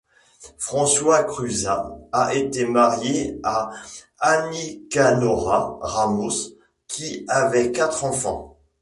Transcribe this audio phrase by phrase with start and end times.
[0.57, 3.69] François Cruzat a été marié à
[4.17, 8.57] Anicanora Ramos, qui avait quatre enfants.